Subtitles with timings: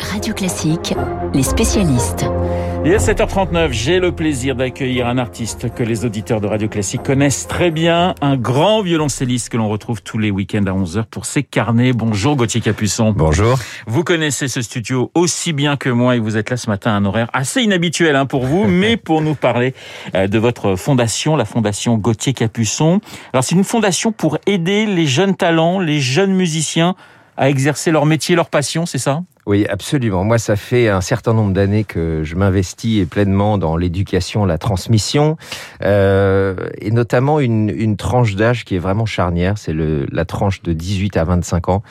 [0.00, 0.94] Radio Classique,
[1.34, 2.24] les spécialistes.
[2.84, 7.02] Et à 7h39, j'ai le plaisir d'accueillir un artiste que les auditeurs de Radio Classique
[7.02, 11.26] connaissent très bien, un grand violoncelliste que l'on retrouve tous les week-ends à 11h pour
[11.26, 11.92] ses carnets.
[11.92, 13.12] Bonjour Gauthier Capuçon.
[13.12, 13.58] Bonjour.
[13.86, 16.94] Vous connaissez ce studio aussi bien que moi et vous êtes là ce matin à
[16.94, 19.74] un horaire assez inhabituel hein, pour vous, mais pour nous parler
[20.14, 23.00] euh, de votre fondation, la fondation Gauthier Capuçon.
[23.32, 26.94] Alors c'est une fondation pour aider les jeunes talents, les jeunes musiciens
[27.36, 29.22] à exercer leur métier, leur passion, c'est ça?
[29.48, 30.24] Oui, absolument.
[30.24, 35.38] Moi, ça fait un certain nombre d'années que je m'investis pleinement dans l'éducation, la transmission,
[35.82, 40.74] euh, et notamment une, une tranche d'âge qui est vraiment charnière, c'est la tranche de
[40.74, 41.82] 18 à 25 ans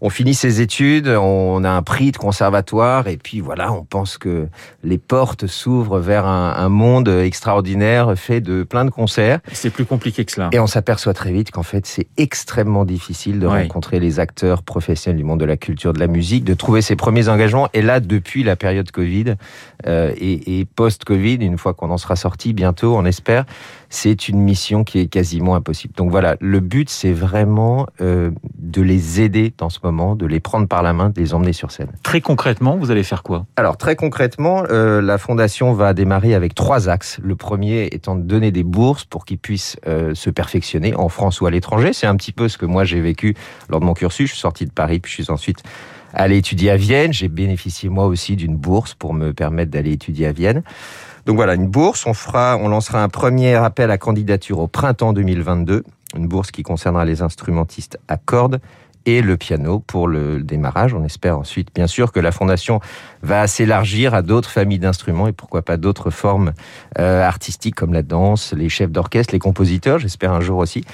[0.00, 4.18] on finit ses études, on a un prix de conservatoire et puis voilà, on pense
[4.18, 4.48] que
[4.84, 9.40] les portes s'ouvrent vers un, monde extraordinaire fait de plein de concerts.
[9.52, 10.48] C'est plus compliqué que cela.
[10.52, 15.18] Et on s'aperçoit très vite qu'en fait, c'est extrêmement difficile de rencontrer les acteurs professionnels
[15.18, 17.68] du monde de la culture, de la musique, de trouver ses premiers engagements.
[17.72, 19.34] Et là, depuis la période Covid
[19.86, 23.44] euh, et, et post-Covid, une fois qu'on en sera sorti bientôt, on espère,
[23.96, 25.94] c'est une mission qui est quasiment impossible.
[25.96, 30.38] Donc voilà, le but, c'est vraiment euh, de les aider dans ce moment, de les
[30.38, 31.88] prendre par la main, de les emmener sur scène.
[32.02, 33.46] Très concrètement, vous allez faire quoi?
[33.56, 37.18] Alors très concrètement, euh, la fondation va démarrer avec trois axes.
[37.22, 41.40] Le premier étant de donner des bourses pour qu'ils puissent euh, se perfectionner en France
[41.40, 41.94] ou à l'étranger.
[41.94, 43.34] C'est un petit peu ce que moi j'ai vécu
[43.70, 44.28] lors de mon cursus.
[44.28, 45.62] Je suis sorti de Paris, puis je suis ensuite
[46.16, 47.12] allé étudier à Vienne.
[47.12, 50.62] J'ai bénéficié moi aussi d'une bourse pour me permettre d'aller étudier à Vienne.
[51.26, 52.06] Donc voilà, une bourse.
[52.06, 55.84] On fera, on lancera un premier appel à candidature au printemps 2022.
[56.16, 58.60] Une bourse qui concernera les instrumentistes à cordes
[59.04, 60.94] et le piano pour le démarrage.
[60.94, 62.80] On espère ensuite, bien sûr, que la fondation
[63.22, 66.52] va s'élargir à d'autres familles d'instruments et pourquoi pas d'autres formes
[66.98, 69.98] euh, artistiques comme la danse, les chefs d'orchestre, les compositeurs.
[69.98, 70.84] J'espère un jour aussi.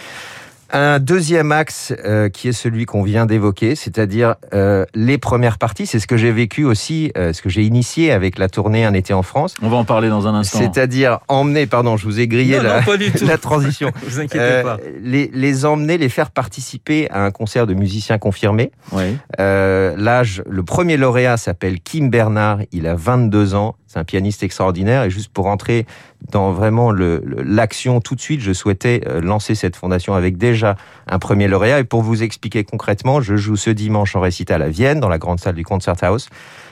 [0.75, 5.87] Un deuxième axe euh, qui est celui qu'on vient d'évoquer, c'est-à-dire euh, les premières parties.
[5.87, 8.95] C'est ce que j'ai vécu aussi, euh, ce que j'ai initié avec la tournée Un
[8.95, 9.55] été en France.
[9.61, 10.59] On va en parler dans un instant.
[10.59, 12.81] C'est-à-dire emmener, pardon, je vous ai grillé la,
[13.23, 13.92] la, transition.
[14.02, 14.79] vous inquiétez pas.
[15.02, 18.73] Les, les, emmener, les faire participer à un concert de musiciens confirmés.
[18.92, 19.18] Oui.
[19.39, 22.61] L'âge, le premier lauréat s'appelle Kim Bernard.
[22.73, 23.77] Il a 22 ans.
[23.92, 25.03] C'est un pianiste extraordinaire.
[25.03, 25.85] Et juste pour entrer
[26.30, 30.77] dans vraiment l'action tout de suite, je souhaitais euh, lancer cette fondation avec déjà
[31.07, 31.80] un premier lauréat.
[31.80, 35.19] Et pour vous expliquer concrètement, je joue ce dimanche en récital à Vienne, dans la
[35.19, 36.30] grande salle du Concerthaus,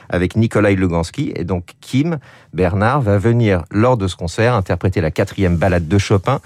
[0.09, 1.31] avec Nikolai Lugansky.
[1.35, 2.17] Et donc Kim
[2.53, 6.41] Bernard va venir, lors de ce concert, interpréter la quatrième balade de Chopin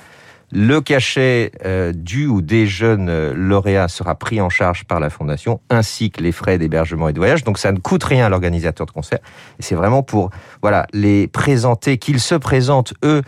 [0.52, 5.10] le cachet euh, du ou des jeunes euh, lauréats sera pris en charge par la
[5.10, 7.44] fondation, ainsi que les frais d'hébergement et de voyage.
[7.44, 9.20] Donc ça ne coûte rien à l'organisateur de concert.
[9.60, 10.30] C'est vraiment pour
[10.62, 13.22] voilà les présenter, qu'ils se présentent eux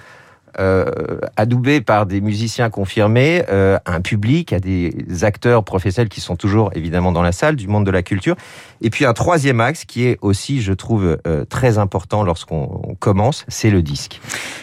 [1.36, 6.72] adoubé par des musiciens confirmés, euh, un public, à des acteurs professionnels qui sont toujours
[6.76, 8.36] évidemment dans la salle, du monde de la culture.
[8.82, 13.46] Et puis un troisième axe qui est aussi, je trouve, euh, très important lorsqu'on commence,
[13.48, 14.20] c'est le disque.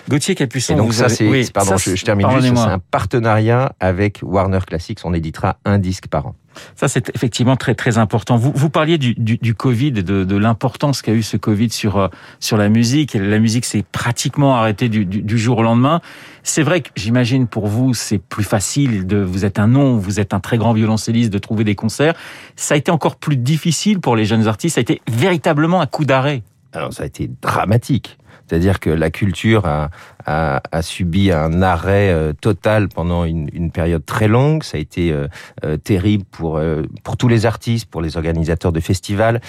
[0.09, 4.21] Gauthier Capuçon, Et donc ça, c'est, pardon, je, je, termine juste, c'est un partenariat avec
[4.23, 5.01] Warner Classics.
[5.05, 6.35] On éditera un disque par an.
[6.77, 8.37] Ça, c'est effectivement très très important.
[8.37, 12.09] Vous, vous parliez du, Covid, de, de l'importance qu'a eu ce Covid sur euh,
[12.41, 13.15] sur la musique.
[13.15, 16.01] La musique s'est pratiquement arrêtée du, du, jour au lendemain.
[16.43, 19.07] C'est vrai que j'imagine pour vous, c'est plus facile.
[19.25, 22.15] Vous êtes un nom, vous êtes un très grand violoncelliste, de trouver des concerts.
[22.57, 24.75] Ça a été encore plus difficile pour les jeunes artistes.
[24.75, 26.43] Ça a été véritablement un coup d'arrêt.
[26.73, 28.19] Alors ça a été dramatique.
[28.47, 29.91] C'est-à-dire que la culture a,
[30.27, 34.63] a, a, subi un arrêt euh, total pendant une, une, période très longue.
[34.63, 35.29] Ça a été euh,
[35.65, 36.61] euh, terrible pour,
[37.03, 39.41] pour tous les artistes, pour les organisateurs de festivals.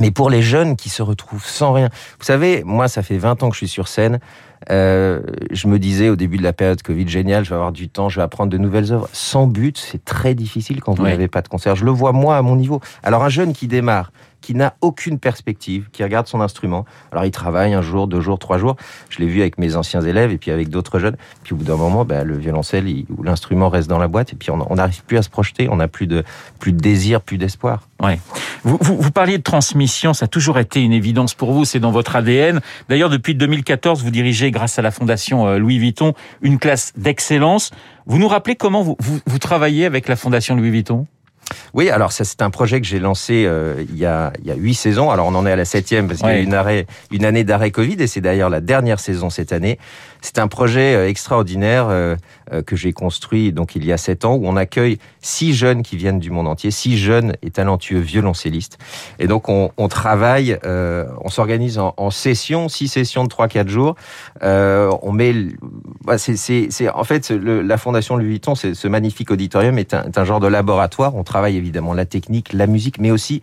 [0.00, 1.88] mais pour les jeunes qui se retrouvent sans rien.
[2.18, 4.20] Vous savez, moi, ça fait 20 ans que je suis sur scène.
[4.68, 8.08] Je me disais au début de la période Covid, génial, je vais avoir du temps,
[8.08, 9.08] je vais apprendre de nouvelles œuvres.
[9.12, 11.74] Sans but, c'est très difficile quand vous n'avez pas de concert.
[11.74, 12.80] Je le vois moi à mon niveau.
[13.02, 16.84] Alors un jeune qui démarre, qui n'a aucune perspective, qui regarde son instrument.
[17.12, 18.76] Alors il travaille un jour, deux jours, trois jours.
[19.08, 21.16] Je l'ai vu avec mes anciens élèves et puis avec d'autres jeunes.
[21.42, 22.86] Puis au bout d'un moment, ben, le violoncelle
[23.16, 25.68] ou l'instrument reste dans la boîte et puis on n'arrive plus à se projeter.
[25.68, 26.24] On n'a plus de
[26.58, 27.88] plus de désir, plus d'espoir.
[28.02, 28.18] Ouais.
[28.64, 31.90] Vous, vous, parliez de transmission, ça a toujours été une évidence pour vous, c'est dans
[31.90, 32.60] votre ADN.
[32.88, 37.70] D'ailleurs, depuis 2014, vous dirigez, grâce à la fondation euh, Louis Vuitton, une classe d'excellence.
[38.06, 41.06] Vous nous rappelez comment vous, vous travaillez avec la fondation Louis Vuitton?
[41.74, 44.50] Oui, alors ça c'est un projet que j'ai lancé euh, il y a il y
[44.50, 45.10] a huit saisons.
[45.10, 47.44] Alors on en est à la septième parce qu'il y a une arrêt une année
[47.44, 49.78] d'arrêt Covid et c'est d'ailleurs la dernière saison cette année.
[50.22, 52.16] C'est un projet euh, extraordinaire euh,
[52.66, 55.96] que j'ai construit donc il y a sept ans où on accueille six jeunes qui
[55.96, 58.78] viennent du monde entier, six jeunes et talentueux violoncellistes.
[59.18, 63.48] Et donc on, on travaille, euh, on s'organise en, en sessions, six sessions de trois
[63.48, 63.94] quatre jours.
[64.42, 65.34] On met,
[66.04, 70.04] bah, c'est c'est en fait le, la fondation Louis Vuitton, ce magnifique auditorium est un,
[70.04, 71.14] est un genre de laboratoire.
[71.14, 73.40] On travaille évidemment la technique, la musique, mais aussi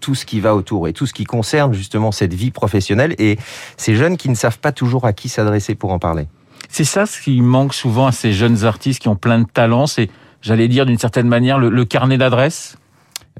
[0.00, 3.38] tout ce qui va autour et tout ce qui concerne justement cette vie professionnelle et
[3.76, 6.26] ces jeunes qui ne savent pas toujours à qui s'adresser pour en parler.
[6.68, 9.86] C'est ça ce qui manque souvent à ces jeunes artistes qui ont plein de talents,
[9.86, 10.10] c'est,
[10.42, 12.76] j'allais dire d'une certaine manière, le, carnet d'adresses?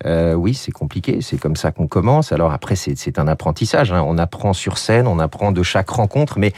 [0.07, 2.33] Euh, oui, c'est compliqué, c'est comme ça qu'on commence.
[2.33, 3.93] Alors après, c'est un apprentissage.
[3.93, 4.03] Hein.
[4.07, 6.53] On apprend sur scène, on apprend de chaque rencontre, mais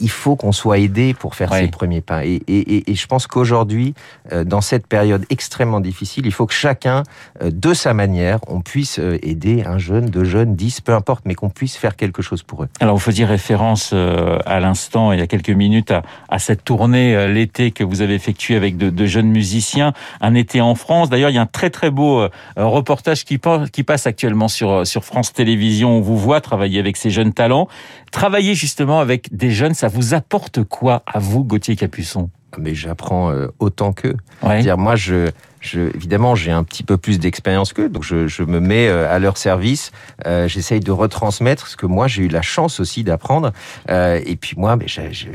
[0.00, 2.24] il faut qu'on soit aidé pour faire ses premiers pas.
[2.24, 3.94] Et, et, et je pense qu'aujourd'hui,
[4.32, 7.02] euh, dans cette période extrêmement difficile, il faut que chacun,
[7.42, 11.24] euh, de sa manière, on puisse euh, aider un jeune, deux jeunes, dix, peu importe,
[11.26, 12.68] mais qu'on puisse faire quelque chose pour eux.
[12.80, 17.28] Alors, vous faisiez référence à l'instant, il y a quelques minutes, à, à cette tournée
[17.28, 21.10] l'été que vous avez effectuée avec de, de, jeunes musiciens, un été en France.
[21.10, 22.26] D'ailleurs, il y a un très très beau
[22.56, 23.38] reportage qui,
[23.72, 25.90] qui passe actuellement sur, sur France Télévisions.
[25.90, 27.68] On vous voit travailler avec ces jeunes talents.
[28.10, 32.30] Travailler justement avec des jeunes, ça vous apporte quoi à vous, Gauthier Capuçon?
[32.56, 34.16] Mais j'apprends euh, autant qu'eux.
[34.62, 38.44] Dire moi, je, je, évidemment, j'ai un petit peu plus d'expérience qu'eux, donc je, je,
[38.44, 39.92] me mets euh, à leur service.
[40.24, 43.52] Euh, J'essaye de retransmettre ce que moi j'ai eu la chance aussi d'apprendre.
[43.90, 44.78] Euh, et puis moi,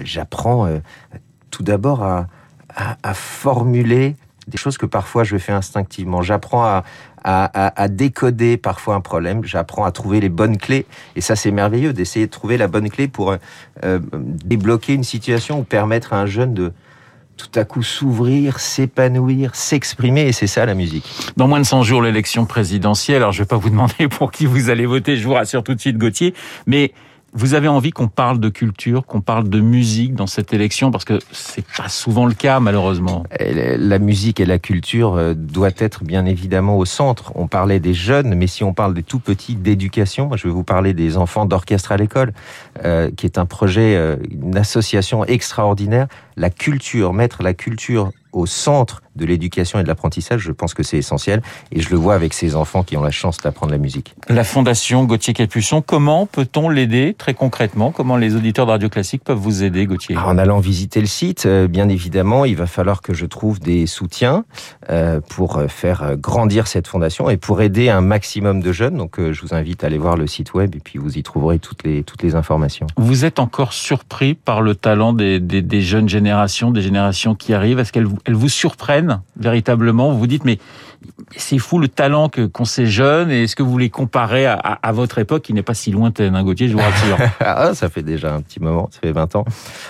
[0.03, 0.79] j'apprends euh,
[1.51, 2.25] tout d'abord à,
[2.75, 4.15] à, à, formuler
[4.49, 6.21] des choses que parfois je fais instinctivement.
[6.21, 6.83] J'apprends à,
[7.23, 10.85] à, décoder parfois un problème, j'apprends à trouver les bonnes clés.
[11.15, 13.35] Et ça, c'est merveilleux d'essayer de trouver la bonne clé pour
[13.83, 16.71] euh, débloquer une situation ou permettre à un jeune de
[17.39, 21.09] tout à coup s'ouvrir, s'épanouir, s'exprimer, et c'est ça la musique.
[21.37, 24.45] Dans moins de 100 jours, l'élection présidentielle, alors je vais pas vous demander pour qui
[24.45, 26.33] vous allez voter, je vous rassure tout de suite Gauthier,
[26.67, 26.91] mais
[27.39, 30.91] vous avez envie qu'on parle de culture, qu'on parle de musique dans cette élection?
[30.91, 33.23] Parce que c'est pas souvent le cas malheureusement.
[33.39, 37.31] La musique et la culture euh, doit être bien évidemment au centre.
[37.35, 40.65] On parlait des jeunes, mais si on parle des tout petits d'éducation, je vais vous
[40.65, 42.33] parler des enfants d'orchestre à l'école,
[42.83, 46.07] euh, qui est un projet, euh, une association extraordinaire.
[46.35, 50.83] La culture, mettre la culture au centre de l'éducation et de l'apprentissage, je pense que
[50.83, 51.41] c'est essentiel.
[51.71, 54.15] Et je le vois avec ces enfants qui ont la chance d'apprendre la musique.
[54.27, 57.91] La Fondation Gauthier Capuçon, comment peut-on l'aider très concrètement?
[57.91, 60.17] Comment les auditeurs de Radio Classique peuvent vous aider, Gauthier?
[60.17, 63.87] En allant visiter le site, euh, bien évidemment, il va falloir que je trouve des
[63.87, 64.45] soutiens
[64.89, 68.97] euh, pour euh, faire grandir cette fondation et pour aider un maximum de jeunes.
[68.97, 71.59] Donc, je vous invite à aller voir le site web et puis vous y trouverez
[71.59, 72.87] toutes les, toutes les informations.
[72.97, 77.53] Vous êtes encore surpris par le talent des, des, des jeunes générations, des générations qui
[77.53, 77.79] arrivent?
[77.79, 78.98] Est-ce qu'elles elles vous surprennent?
[79.37, 80.59] Véritablement Vous vous dites, mais
[81.35, 84.91] c'est fou le talent que qu'ont ces jeunes et est-ce que vous les comparez à,
[84.91, 88.03] votre époque qui n'est pas si lointaine, hein, Gauthier, je vous rassure ah, Ça fait
[88.03, 89.45] déjà un petit moment, ça fait 20 ans.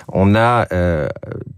[0.07, 1.07] On a euh,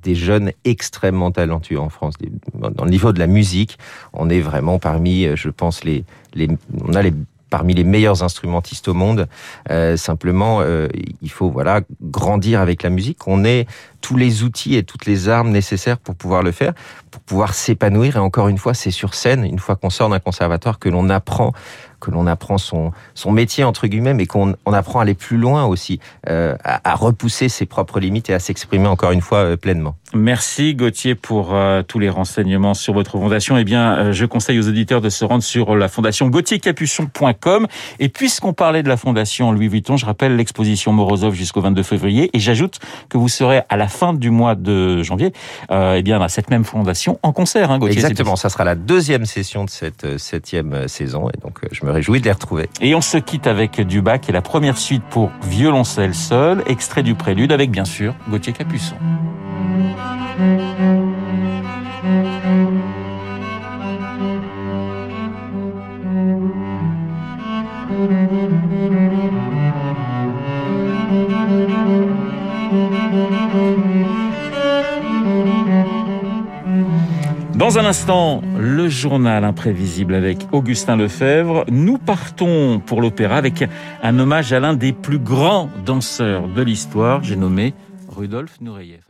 [0.03, 2.15] des jeunes extrêmement talentueux en France.
[2.53, 3.77] Dans le niveau de la musique,
[4.13, 6.05] on est vraiment parmi, euh, je pense, les
[6.85, 7.13] on a les
[7.51, 9.27] parmi les meilleurs instrumentistes au monde.
[9.69, 10.87] Euh, simplement, euh,
[11.21, 13.27] il faut voilà grandir avec la musique.
[13.27, 13.67] On ait
[13.99, 16.73] tous les outils et toutes les armes nécessaires pour pouvoir le faire,
[17.11, 18.15] pour pouvoir s'épanouir.
[18.15, 21.09] Et encore une fois, c'est sur scène, une fois qu'on sort d'un conservatoire, que l'on
[21.09, 21.53] apprend
[22.01, 25.37] que l'on apprend son, son métier, entre guillemets, mais qu'on on apprend à aller plus
[25.37, 29.37] loin aussi, euh, à, à, repousser ses propres limites et à s'exprimer encore une fois
[29.37, 29.95] euh, pleinement.
[30.13, 33.57] Merci Gauthier pour euh, tous les renseignements sur votre fondation.
[33.57, 37.67] Eh bien, euh, je conseille aux auditeurs de se rendre sur la fondation gautiercapuchon.com.
[37.99, 42.29] Et puisqu'on parlait de la fondation Louis Vuitton, je rappelle l'exposition Morozov jusqu'au 22 février.
[42.33, 42.79] Et j'ajoute
[43.09, 45.31] que vous serez à la fin du mois de janvier,
[45.71, 47.97] eh bien, à cette même fondation en concert, hein, Gauthier.
[47.97, 51.29] Exactement, ça sera la deuxième session de cette septième saison.
[51.29, 52.69] Et donc, je me réjouis de les retrouver.
[52.81, 57.03] Et on se quitte avec Dubac qui est la première suite pour violoncelle seul, extrait
[57.03, 58.95] du prélude avec bien sûr Gauthier Capuçon.
[77.61, 81.65] Dans un instant, le journal imprévisible avec Augustin Lefebvre.
[81.69, 83.63] Nous partons pour l'opéra avec
[84.01, 87.75] un hommage à l'un des plus grands danseurs de l'histoire, j'ai nommé
[88.09, 89.03] Rudolf Nureyev.